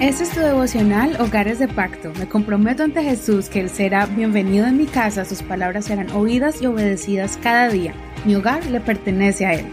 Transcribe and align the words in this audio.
Este 0.00 0.24
es 0.24 0.30
tu 0.30 0.40
devocional 0.40 1.18
Hogares 1.20 1.58
de 1.58 1.66
Pacto. 1.66 2.12
Me 2.18 2.28
comprometo 2.28 2.82
ante 2.82 3.02
Jesús 3.02 3.48
que 3.48 3.60
Él 3.60 3.70
será 3.70 4.04
bienvenido 4.04 4.66
en 4.66 4.76
mi 4.76 4.84
casa, 4.84 5.24
sus 5.24 5.42
palabras 5.42 5.86
serán 5.86 6.10
oídas 6.10 6.60
y 6.60 6.66
obedecidas 6.66 7.38
cada 7.42 7.70
día. 7.70 7.94
Mi 8.26 8.34
hogar 8.34 8.66
le 8.66 8.80
pertenece 8.80 9.46
a 9.46 9.54
Él. 9.54 9.66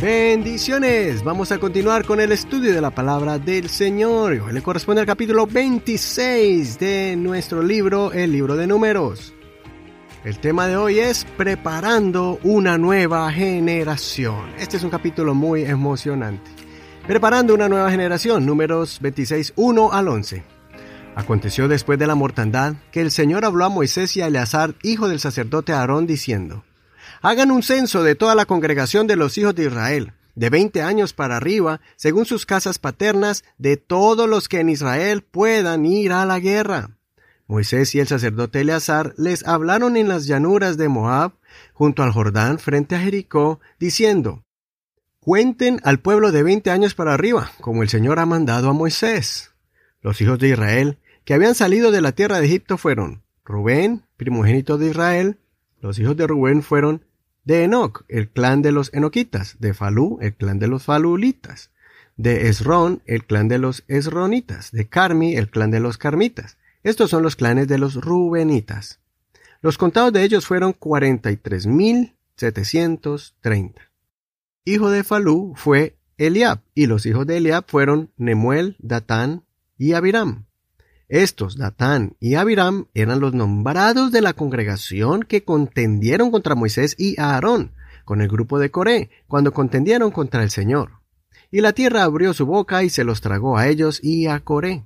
Bendiciones. 0.00 1.24
Vamos 1.24 1.50
a 1.50 1.58
continuar 1.58 2.04
con 2.04 2.20
el 2.20 2.30
estudio 2.30 2.72
de 2.72 2.80
la 2.80 2.90
palabra 2.90 3.38
del 3.38 3.68
Señor. 3.68 4.32
Hoy 4.32 4.52
le 4.52 4.62
corresponde 4.62 5.00
al 5.00 5.06
capítulo 5.06 5.46
26 5.46 6.78
de 6.78 7.16
nuestro 7.16 7.62
libro, 7.62 8.12
el 8.12 8.30
libro 8.30 8.56
de 8.56 8.68
números. 8.68 9.34
El 10.24 10.40
tema 10.40 10.66
de 10.66 10.76
hoy 10.76 10.98
es 10.98 11.24
preparando 11.36 12.40
una 12.42 12.76
nueva 12.76 13.30
generación. 13.30 14.52
Este 14.58 14.76
es 14.76 14.82
un 14.82 14.90
capítulo 14.90 15.32
muy 15.32 15.62
emocionante. 15.62 16.50
Preparando 17.06 17.54
una 17.54 17.68
nueva 17.68 17.88
generación, 17.88 18.44
números 18.44 18.98
26, 19.00 19.52
1 19.54 19.92
al 19.92 20.08
11. 20.08 20.42
Aconteció 21.14 21.68
después 21.68 22.00
de 22.00 22.08
la 22.08 22.16
mortandad 22.16 22.74
que 22.90 23.00
el 23.00 23.12
Señor 23.12 23.44
habló 23.44 23.64
a 23.64 23.68
Moisés 23.68 24.16
y 24.16 24.20
a 24.20 24.26
Eleazar, 24.26 24.74
hijo 24.82 25.08
del 25.08 25.20
sacerdote 25.20 25.72
Aarón, 25.72 26.08
diciendo, 26.08 26.64
Hagan 27.22 27.52
un 27.52 27.62
censo 27.62 28.02
de 28.02 28.16
toda 28.16 28.34
la 28.34 28.44
congregación 28.44 29.06
de 29.06 29.14
los 29.14 29.38
hijos 29.38 29.54
de 29.54 29.66
Israel, 29.66 30.14
de 30.34 30.50
veinte 30.50 30.82
años 30.82 31.12
para 31.12 31.36
arriba, 31.36 31.80
según 31.94 32.26
sus 32.26 32.44
casas 32.44 32.80
paternas, 32.80 33.44
de 33.56 33.76
todos 33.76 34.28
los 34.28 34.48
que 34.48 34.58
en 34.58 34.68
Israel 34.68 35.22
puedan 35.22 35.86
ir 35.86 36.12
a 36.12 36.26
la 36.26 36.40
guerra. 36.40 36.97
Moisés 37.48 37.94
y 37.94 38.00
el 38.00 38.06
sacerdote 38.06 38.60
Eleazar 38.60 39.14
les 39.16 39.44
hablaron 39.48 39.96
en 39.96 40.06
las 40.06 40.26
llanuras 40.26 40.76
de 40.76 40.88
Moab, 40.88 41.32
junto 41.72 42.02
al 42.02 42.12
Jordán, 42.12 42.58
frente 42.58 42.94
a 42.94 43.00
Jericó, 43.00 43.58
diciendo, 43.80 44.44
Cuenten 45.18 45.80
al 45.82 45.98
pueblo 45.98 46.30
de 46.30 46.42
veinte 46.42 46.70
años 46.70 46.94
para 46.94 47.14
arriba, 47.14 47.50
como 47.62 47.82
el 47.82 47.88
Señor 47.88 48.18
ha 48.18 48.26
mandado 48.26 48.68
a 48.68 48.74
Moisés. 48.74 49.52
Los 50.02 50.20
hijos 50.20 50.38
de 50.38 50.50
Israel, 50.50 50.98
que 51.24 51.32
habían 51.32 51.54
salido 51.54 51.90
de 51.90 52.02
la 52.02 52.12
tierra 52.12 52.38
de 52.38 52.46
Egipto, 52.46 52.76
fueron 52.76 53.22
Rubén, 53.46 54.02
primogénito 54.18 54.76
de 54.76 54.90
Israel, 54.90 55.38
los 55.80 55.98
hijos 55.98 56.18
de 56.18 56.26
Rubén 56.26 56.62
fueron 56.62 57.02
de 57.44 57.64
Enoc, 57.64 58.04
el 58.08 58.28
clan 58.28 58.60
de 58.60 58.72
los 58.72 58.92
Enoquitas, 58.92 59.56
de 59.58 59.72
Falú, 59.72 60.18
el 60.20 60.34
clan 60.34 60.58
de 60.58 60.68
los 60.68 60.84
Falulitas, 60.84 61.70
de 62.18 62.48
Esrón, 62.48 63.00
el 63.06 63.24
clan 63.24 63.48
de 63.48 63.56
los 63.56 63.84
Esronitas, 63.88 64.70
de 64.70 64.86
Carmi, 64.86 65.34
el 65.34 65.48
clan 65.48 65.70
de 65.70 65.80
los 65.80 65.96
Carmitas. 65.96 66.57
Estos 66.82 67.10
son 67.10 67.22
los 67.22 67.36
clanes 67.36 67.68
de 67.68 67.78
los 67.78 67.94
Rubenitas. 67.94 69.00
Los 69.60 69.78
contados 69.78 70.12
de 70.12 70.22
ellos 70.22 70.46
fueron 70.46 70.72
cuarenta 70.72 71.30
y 71.30 71.36
tres 71.36 71.66
mil 71.66 72.14
setecientos 72.36 73.34
treinta. 73.40 73.82
Hijo 74.64 74.90
de 74.90 75.02
Falú 75.02 75.54
fue 75.56 75.96
Eliab, 76.18 76.60
y 76.74 76.86
los 76.86 77.06
hijos 77.06 77.26
de 77.26 77.38
Eliab 77.38 77.64
fueron 77.66 78.10
Nemuel, 78.16 78.76
Datán 78.78 79.44
y 79.76 79.92
Abiram. 79.92 80.46
Estos, 81.08 81.56
Datán 81.56 82.16
y 82.20 82.34
Abiram, 82.34 82.86
eran 82.92 83.20
los 83.20 83.32
nombrados 83.34 84.12
de 84.12 84.20
la 84.20 84.34
congregación 84.34 85.22
que 85.22 85.42
contendieron 85.44 86.30
contra 86.30 86.54
Moisés 86.54 86.94
y 86.98 87.18
Aarón, 87.18 87.72
con 88.04 88.20
el 88.20 88.28
grupo 88.28 88.58
de 88.58 88.70
Coré, 88.70 89.10
cuando 89.26 89.52
contendieron 89.52 90.10
contra 90.10 90.42
el 90.42 90.50
Señor. 90.50 91.00
Y 91.50 91.60
la 91.62 91.72
tierra 91.72 92.02
abrió 92.02 92.34
su 92.34 92.46
boca 92.46 92.82
y 92.82 92.90
se 92.90 93.04
los 93.04 93.20
tragó 93.20 93.56
a 93.56 93.68
ellos 93.68 94.00
y 94.02 94.26
a 94.26 94.40
Coré. 94.40 94.84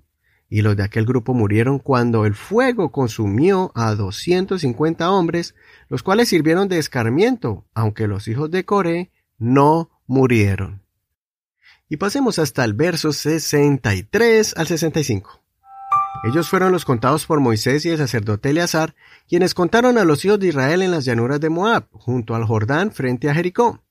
Y 0.54 0.60
los 0.60 0.76
de 0.76 0.82
aquel 0.82 1.06
grupo 1.06 1.32
murieron 1.32 1.78
cuando 1.78 2.26
el 2.26 2.34
fuego 2.34 2.92
consumió 2.92 3.72
a 3.74 3.94
doscientos 3.94 4.60
cincuenta 4.60 5.10
hombres, 5.10 5.54
los 5.88 6.02
cuales 6.02 6.28
sirvieron 6.28 6.68
de 6.68 6.76
escarmiento, 6.76 7.64
aunque 7.72 8.06
los 8.06 8.28
hijos 8.28 8.50
de 8.50 8.66
Coré 8.66 9.10
no 9.38 9.88
murieron. 10.06 10.82
Y 11.88 11.96
pasemos 11.96 12.38
hasta 12.38 12.66
el 12.66 12.74
verso 12.74 13.14
63 13.14 14.54
al 14.58 14.66
65. 14.66 15.40
Ellos 16.24 16.50
fueron 16.50 16.70
los 16.70 16.84
contados 16.84 17.24
por 17.24 17.40
Moisés 17.40 17.86
y 17.86 17.88
el 17.88 17.96
sacerdote 17.96 18.50
Eleazar, 18.50 18.94
quienes 19.26 19.54
contaron 19.54 19.96
a 19.96 20.04
los 20.04 20.22
hijos 20.26 20.38
de 20.38 20.48
Israel 20.48 20.82
en 20.82 20.90
las 20.90 21.06
llanuras 21.06 21.40
de 21.40 21.48
Moab, 21.48 21.86
junto 21.92 22.34
al 22.34 22.44
Jordán, 22.44 22.92
frente 22.92 23.30
a 23.30 23.34
Jericó. 23.34 23.81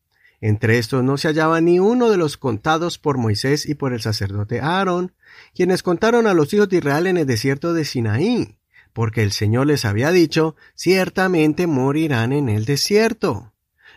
Entre 0.42 0.80
estos 0.80 1.04
no 1.04 1.18
se 1.18 1.28
hallaba 1.28 1.62
ni 1.62 1.80
uno 1.80 2.10
de 2.10 2.18
los 2.18 2.36
contados 2.36 2.98
por 2.98 3.20
Moisés 3.20 3.70
y 3.70 3.76
por 3.76 3.94
el 3.94 4.02
sacerdote 4.02 4.60
Aarón, 4.60 5.14
quienes 5.54 5.84
contaron 5.84 6.26
a 6.26 6.34
los 6.34 6.52
hijos 6.54 6.68
de 6.68 6.78
Israel 6.78 7.06
en 7.06 7.18
el 7.18 7.28
desierto 7.28 7.74
de 7.74 7.86
Sinaí, 7.86 8.58
porque 8.92 9.22
el 9.22 9.32
Señor 9.32 9.68
les 9.68 9.86
había 9.86 10.12
dicho, 10.12 10.56
ciertamente 10.74 11.68
morirán 11.68 12.34
en 12.34 12.50
el 12.50 12.66
desierto. 12.66 13.54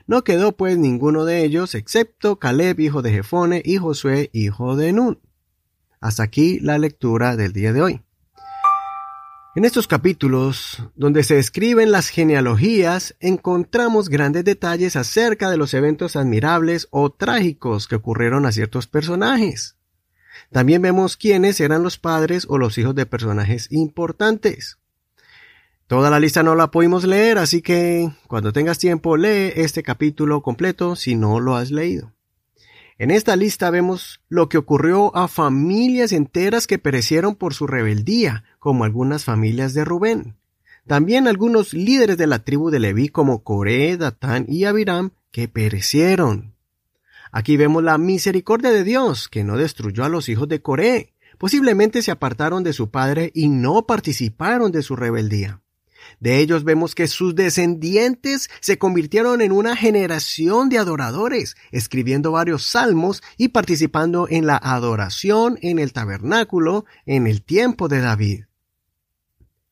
No 0.06 0.22
quedó 0.22 0.54
pues 0.54 0.76
ninguno 0.76 1.24
de 1.24 1.44
ellos, 1.44 1.74
excepto 1.74 2.38
Caleb, 2.38 2.78
hijo 2.78 3.00
de 3.00 3.10
Jefone, 3.10 3.62
y 3.64 3.78
Josué, 3.78 4.28
hijo 4.34 4.76
de 4.76 4.92
Nun. 4.92 5.20
Hasta 5.98 6.24
aquí 6.24 6.60
la 6.60 6.76
lectura 6.76 7.36
del 7.36 7.54
día 7.54 7.72
de 7.72 7.80
hoy. 7.80 8.02
En 9.56 9.64
estos 9.64 9.86
capítulos, 9.86 10.82
donde 10.96 11.22
se 11.22 11.38
escriben 11.38 11.92
las 11.92 12.08
genealogías, 12.08 13.14
encontramos 13.20 14.08
grandes 14.08 14.44
detalles 14.44 14.96
acerca 14.96 15.48
de 15.48 15.56
los 15.56 15.74
eventos 15.74 16.16
admirables 16.16 16.88
o 16.90 17.12
trágicos 17.12 17.86
que 17.86 17.94
ocurrieron 17.94 18.46
a 18.46 18.52
ciertos 18.52 18.88
personajes. 18.88 19.76
También 20.50 20.82
vemos 20.82 21.16
quiénes 21.16 21.60
eran 21.60 21.84
los 21.84 21.98
padres 21.98 22.46
o 22.48 22.58
los 22.58 22.76
hijos 22.78 22.96
de 22.96 23.06
personajes 23.06 23.70
importantes. 23.70 24.78
Toda 25.86 26.10
la 26.10 26.18
lista 26.18 26.42
no 26.42 26.56
la 26.56 26.72
pudimos 26.72 27.04
leer, 27.04 27.38
así 27.38 27.62
que 27.62 28.10
cuando 28.26 28.52
tengas 28.52 28.80
tiempo 28.80 29.16
lee 29.16 29.52
este 29.54 29.84
capítulo 29.84 30.42
completo 30.42 30.96
si 30.96 31.14
no 31.14 31.38
lo 31.38 31.54
has 31.54 31.70
leído. 31.70 32.12
En 32.96 33.10
esta 33.10 33.34
lista 33.34 33.70
vemos 33.70 34.20
lo 34.28 34.48
que 34.48 34.58
ocurrió 34.58 35.14
a 35.16 35.26
familias 35.26 36.12
enteras 36.12 36.68
que 36.68 36.78
perecieron 36.78 37.34
por 37.34 37.52
su 37.52 37.66
rebeldía, 37.66 38.44
como 38.60 38.84
algunas 38.84 39.24
familias 39.24 39.74
de 39.74 39.84
Rubén. 39.84 40.36
También 40.86 41.26
algunos 41.26 41.74
líderes 41.74 42.18
de 42.18 42.28
la 42.28 42.44
tribu 42.44 42.70
de 42.70 42.78
Leví 42.78 43.08
como 43.08 43.42
Coré, 43.42 43.96
Datán 43.96 44.46
y 44.48 44.64
Abiram 44.64 45.10
que 45.32 45.48
perecieron. 45.48 46.54
Aquí 47.32 47.56
vemos 47.56 47.82
la 47.82 47.98
misericordia 47.98 48.70
de 48.70 48.84
Dios, 48.84 49.28
que 49.28 49.42
no 49.42 49.56
destruyó 49.56 50.04
a 50.04 50.08
los 50.08 50.28
hijos 50.28 50.46
de 50.48 50.62
Coré. 50.62 51.14
Posiblemente 51.36 52.00
se 52.00 52.12
apartaron 52.12 52.62
de 52.62 52.72
su 52.72 52.90
padre 52.90 53.32
y 53.34 53.48
no 53.48 53.86
participaron 53.86 54.70
de 54.70 54.82
su 54.82 54.94
rebeldía. 54.94 55.63
De 56.20 56.38
ellos 56.38 56.64
vemos 56.64 56.94
que 56.94 57.08
sus 57.08 57.34
descendientes 57.34 58.50
se 58.60 58.78
convirtieron 58.78 59.40
en 59.40 59.52
una 59.52 59.76
generación 59.76 60.68
de 60.68 60.78
adoradores, 60.78 61.56
escribiendo 61.72 62.32
varios 62.32 62.66
salmos 62.66 63.22
y 63.36 63.48
participando 63.48 64.26
en 64.28 64.46
la 64.46 64.56
adoración 64.56 65.58
en 65.62 65.78
el 65.78 65.92
tabernáculo 65.92 66.84
en 67.06 67.26
el 67.26 67.42
tiempo 67.42 67.88
de 67.88 68.00
David. 68.00 68.44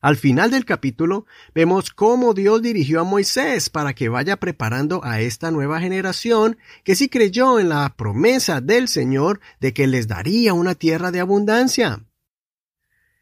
Al 0.03 0.17
final 0.17 0.51
del 0.51 0.65
capítulo 0.65 1.25
vemos 1.55 1.89
cómo 1.89 2.33
Dios 2.33 2.61
dirigió 2.61 2.99
a 2.99 3.03
Moisés 3.05 3.69
para 3.69 3.93
que 3.93 4.09
vaya 4.09 4.35
preparando 4.35 4.99
a 5.01 5.21
esta 5.21 5.49
nueva 5.49 5.79
generación 5.79 6.57
que 6.83 6.95
sí 6.95 7.07
creyó 7.07 7.57
en 7.57 7.69
la 7.69 7.95
promesa 7.95 8.59
del 8.59 8.89
Señor 8.89 9.39
de 9.61 9.73
que 9.73 9.87
les 9.87 10.09
daría 10.09 10.53
una 10.53 10.75
tierra 10.75 11.09
de 11.11 11.21
abundancia. 11.21 12.03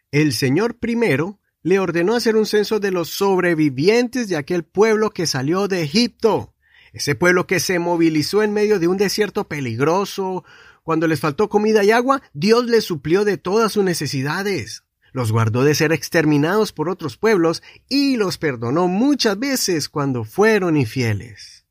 El 0.10 0.34
Señor 0.34 0.80
primero 0.80 1.40
le 1.64 1.80
ordenó 1.80 2.16
hacer 2.16 2.36
un 2.36 2.46
censo 2.46 2.80
de 2.80 2.92
los 2.92 3.10
sobrevivientes 3.10 4.28
de 4.30 4.38
aquel 4.38 4.64
pueblo 4.64 5.12
que 5.12 5.28
salió 5.28 5.68
de 5.68 5.84
Egipto, 5.84 6.54
ese 6.94 7.16
pueblo 7.16 7.48
que 7.48 7.60
se 7.60 7.80
movilizó 7.80 8.44
en 8.44 8.54
medio 8.54 8.80
de 8.80 8.88
un 8.88 8.98
desierto 8.98 9.48
peligroso. 9.48 10.44
Cuando 10.84 11.08
les 11.08 11.20
faltó 11.20 11.48
comida 11.48 11.84
y 11.84 11.92
agua, 11.92 12.22
Dios 12.34 12.66
les 12.66 12.84
suplió 12.84 13.24
de 13.24 13.38
todas 13.38 13.72
sus 13.72 13.84
necesidades. 13.84 14.84
Los 15.14 15.32
guardó 15.32 15.64
de 15.64 15.76
ser 15.76 15.92
exterminados 15.92 16.72
por 16.72 16.90
otros 16.90 17.18
pueblos 17.18 17.62
y 17.90 18.18
los 18.18 18.38
perdonó 18.38 18.88
muchas 18.88 19.38
veces 19.38 19.90
cuando 19.90 20.24
fueron 20.24 20.78
infieles. 20.78 21.66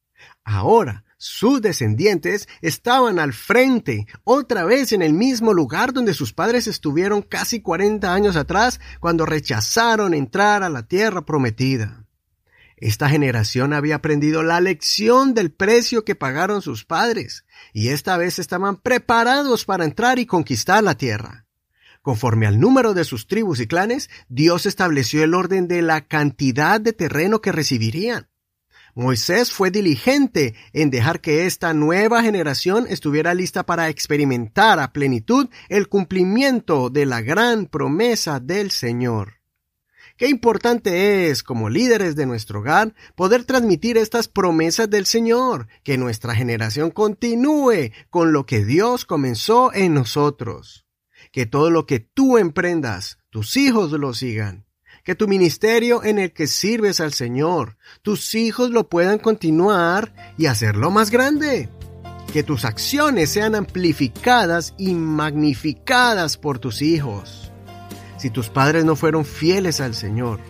Ahora, 0.45 1.05
sus 1.23 1.61
descendientes 1.61 2.49
estaban 2.63 3.19
al 3.19 3.35
frente, 3.35 4.07
otra 4.25 4.65
vez 4.65 4.93
en 4.93 5.03
el 5.03 5.13
mismo 5.13 5.53
lugar 5.53 5.93
donde 5.93 6.15
sus 6.15 6.33
padres 6.33 6.67
estuvieron 6.67 7.21
casi 7.21 7.61
40 7.61 8.15
años 8.15 8.37
atrás 8.37 8.81
cuando 9.01 9.27
rechazaron 9.27 10.15
entrar 10.15 10.63
a 10.63 10.71
la 10.71 10.89
tierra 10.89 11.27
prometida. 11.27 12.07
Esta 12.79 13.11
generación 13.11 13.75
había 13.75 13.97
aprendido 13.97 14.43
la 14.43 14.63
lección 14.63 15.35
del 15.35 15.53
precio 15.53 16.07
que 16.07 16.15
pagaron 16.15 16.63
sus 16.63 16.87
padres, 16.87 17.45
y 17.75 17.89
esta 17.89 18.17
vez 18.17 18.39
estaban 18.39 18.77
preparados 18.79 19.67
para 19.67 19.85
entrar 19.85 20.19
y 20.19 20.25
conquistar 20.25 20.83
la 20.83 20.95
tierra. 20.95 21.45
Conforme 22.01 22.47
al 22.47 22.59
número 22.59 22.95
de 22.95 23.05
sus 23.05 23.27
tribus 23.27 23.61
y 23.61 23.67
clanes, 23.67 24.09
Dios 24.31 24.65
estableció 24.65 25.23
el 25.23 25.35
orden 25.35 25.69
de 25.69 25.83
la 25.83 26.01
cantidad 26.07 26.81
de 26.81 26.95
terreno 26.95 27.43
que 27.43 27.53
recibirían. 27.53 28.30
Moisés 28.95 29.53
fue 29.53 29.71
diligente 29.71 30.55
en 30.73 30.91
dejar 30.91 31.21
que 31.21 31.47
esta 31.47 31.75
nueva 31.75 32.23
generación 32.23 32.87
estuviera 32.89 33.35
lista 33.35 33.65
para 33.65 33.89
experimentar 33.89 34.81
a 34.81 34.93
plenitud 34.93 35.49
el 35.69 35.89
cumplimiento 35.89 36.91
de 36.91 37.07
la 37.07 37.21
gran 37.21 37.67
promesa 37.67 38.41
del 38.41 38.71
Señor. 38.71 39.41
Qué 40.21 40.29
importante 40.29 41.31
es, 41.31 41.43
como 41.43 41.71
líderes 41.71 42.15
de 42.15 42.27
nuestro 42.27 42.61
hogar, 42.61 42.95
poder 43.15 43.45
transmitir 43.45 43.97
estas 43.97 44.29
promesas 44.29 44.91
del 44.91 45.07
Señor, 45.07 45.67
que 45.83 45.97
nuestra 45.97 46.35
generación 46.35 46.91
continúe 46.91 47.93
con 48.11 48.35
lo 48.35 48.45
que 48.45 48.63
Dios 48.63 49.07
comenzó 49.07 49.73
en 49.73 49.95
nosotros. 49.95 50.85
Que 51.33 51.47
todo 51.47 51.71
lo 51.71 51.87
que 51.87 52.01
tú 52.01 52.37
emprendas, 52.37 53.17
tus 53.31 53.57
hijos 53.57 53.93
lo 53.93 54.13
sigan. 54.13 54.67
Que 55.05 55.15
tu 55.15 55.29
ministerio 55.29 56.05
en 56.05 56.19
el 56.19 56.33
que 56.33 56.47
sirves 56.47 57.01
al 57.01 57.13
Señor, 57.13 57.77
tus 58.03 58.35
hijos 58.35 58.71
lo 58.71 58.89
puedan 58.89 59.19
continuar 59.19 60.13
y 60.37 60.47
hacerlo 60.47 60.91
más 60.91 61.11
grande. 61.11 61.69
Que 62.33 62.43
tus 62.43 62.65
acciones 62.65 63.31
sean 63.31 63.55
amplificadas 63.55 64.75
y 64.79 64.95
magnificadas 64.95 66.37
por 66.37 66.59
tus 66.59 66.83
hijos 66.83 67.51
si 68.21 68.29
tus 68.29 68.51
padres 68.51 68.85
no 68.85 68.97
fueron 68.97 69.25
fieles 69.25 69.81
al 69.81 69.95
Señor, 69.95 70.41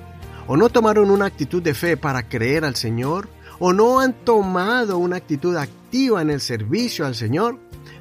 o 0.49 0.57
no 0.57 0.71
tomaron 0.71 1.09
una 1.09 1.27
actitud 1.27 1.63
de 1.63 1.73
fe 1.73 1.97
para 1.97 2.29
creer 2.29 2.65
al 2.65 2.75
Señor, 2.75 3.29
o 3.61 3.73
no 3.73 4.01
han 4.01 4.13
tomado 4.25 4.99
una 4.99 5.17
actitud 5.17 5.55
activa 5.57 6.21
en 6.21 6.31
el 6.31 6.41
servicio 6.41 7.07
al 7.07 7.15
Señor, 7.15 7.61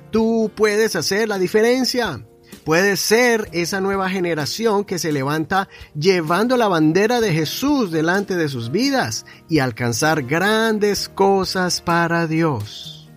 tú 0.09 0.51
puedes 0.55 0.95
hacer 0.95 1.27
la 1.27 1.37
diferencia. 1.37 2.25
Puedes 2.69 2.99
ser 2.99 3.49
esa 3.51 3.81
nueva 3.81 4.11
generación 4.11 4.85
que 4.85 4.99
se 4.99 5.11
levanta 5.11 5.67
llevando 5.95 6.55
la 6.55 6.67
bandera 6.67 7.19
de 7.19 7.33
Jesús 7.33 7.89
delante 7.89 8.35
de 8.35 8.47
sus 8.47 8.69
vidas 8.69 9.25
y 9.49 9.57
alcanzar 9.57 10.21
grandes 10.21 11.09
cosas 11.09 11.81
para 11.81 12.27
Dios. 12.27 13.09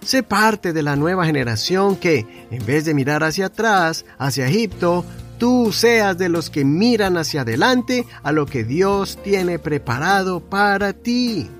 Sé 0.00 0.22
parte 0.22 0.72
de 0.72 0.84
la 0.84 0.94
nueva 0.94 1.26
generación 1.26 1.96
que, 1.96 2.46
en 2.52 2.64
vez 2.66 2.84
de 2.84 2.94
mirar 2.94 3.24
hacia 3.24 3.46
atrás, 3.46 4.04
hacia 4.16 4.46
Egipto, 4.46 5.04
tú 5.38 5.72
seas 5.72 6.16
de 6.16 6.28
los 6.28 6.48
que 6.48 6.64
miran 6.64 7.16
hacia 7.16 7.40
adelante 7.40 8.06
a 8.22 8.30
lo 8.30 8.46
que 8.46 8.62
Dios 8.62 9.18
tiene 9.24 9.58
preparado 9.58 10.38
para 10.38 10.92
ti. 10.92 11.50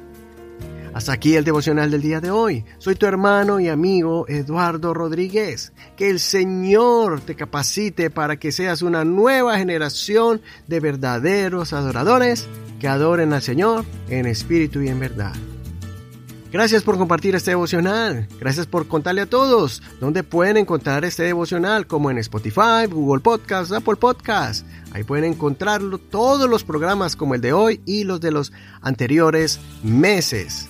Hasta 0.95 1.13
aquí 1.13 1.35
el 1.35 1.45
devocional 1.45 1.91
del 1.91 2.03
día 2.03 2.21
de 2.21 2.31
hoy. 2.31 2.65
Soy 2.79 2.95
tu 2.95 3.07
hermano 3.07 3.59
y 3.59 3.69
amigo 3.69 4.27
Eduardo 4.29 4.95
Rodríguez. 4.95 5.73
Que 5.97 6.09
el 6.09 6.21
Señor 6.21 7.21
te 7.21 7.35
capacite 7.35 8.11
para 8.11 8.37
que 8.37 8.53
seas 8.53 8.81
una 8.81 9.05
nueva 9.05 9.59
generación 9.59 10.41
de 10.69 10.79
verdaderos 10.79 11.73
adoradores 11.73 12.47
que 12.79 12.87
adoren 12.87 13.33
al 13.33 13.43
Señor 13.43 13.85
en 14.09 14.27
espíritu 14.27 14.83
y 14.83 14.89
en 14.89 15.01
verdad. 15.01 15.33
Gracias 16.53 16.85
por 16.85 16.97
compartir 16.97 17.35
este 17.35 17.51
devocional. 17.51 18.29
Gracias 18.39 18.69
por 18.69 18.87
contarle 18.87 19.23
a 19.23 19.27
todos 19.27 19.83
dónde 19.99 20.23
pueden 20.23 20.57
encontrar 20.57 21.05
este 21.05 21.25
devocional, 21.25 21.89
como 21.89 22.13
en 22.13 22.19
Spotify, 22.19 22.87
Google 22.89 23.21
Podcasts, 23.21 23.73
Apple 23.73 23.97
Podcasts. 23.97 24.65
Ahí 24.93 25.03
pueden 25.03 25.25
encontrarlo 25.25 25.99
todos 25.99 26.49
los 26.49 26.63
programas 26.63 27.17
como 27.17 27.35
el 27.35 27.41
de 27.41 27.53
hoy 27.53 27.81
y 27.85 28.05
los 28.05 28.21
de 28.21 28.31
los 28.31 28.53
anteriores 28.81 29.59
meses. 29.83 30.69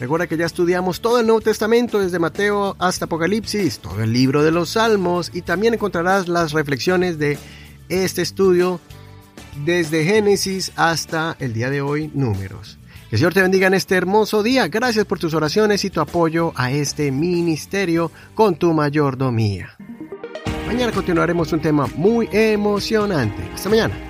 Recuerda 0.00 0.26
que 0.26 0.38
ya 0.38 0.46
estudiamos 0.46 1.02
todo 1.02 1.20
el 1.20 1.26
Nuevo 1.26 1.42
Testamento 1.42 2.00
desde 2.00 2.18
Mateo 2.18 2.74
hasta 2.78 3.04
Apocalipsis, 3.04 3.80
todo 3.80 4.02
el 4.02 4.14
libro 4.14 4.42
de 4.42 4.50
los 4.50 4.70
Salmos 4.70 5.30
y 5.34 5.42
también 5.42 5.74
encontrarás 5.74 6.26
las 6.26 6.52
reflexiones 6.52 7.18
de 7.18 7.38
este 7.90 8.22
estudio 8.22 8.80
desde 9.66 10.04
Génesis 10.04 10.72
hasta 10.76 11.36
el 11.38 11.52
día 11.52 11.68
de 11.68 11.82
hoy, 11.82 12.10
números. 12.14 12.78
Que 13.10 13.16
el 13.16 13.18
Señor 13.18 13.34
te 13.34 13.42
bendiga 13.42 13.66
en 13.66 13.74
este 13.74 13.94
hermoso 13.94 14.42
día. 14.42 14.68
Gracias 14.68 15.04
por 15.04 15.18
tus 15.18 15.34
oraciones 15.34 15.84
y 15.84 15.90
tu 15.90 16.00
apoyo 16.00 16.54
a 16.56 16.70
este 16.70 17.12
ministerio 17.12 18.10
con 18.34 18.54
tu 18.54 18.72
mayordomía. 18.72 19.76
Mañana 20.66 20.92
continuaremos 20.92 21.52
un 21.52 21.60
tema 21.60 21.86
muy 21.96 22.26
emocionante. 22.32 23.42
Hasta 23.52 23.68
mañana. 23.68 24.09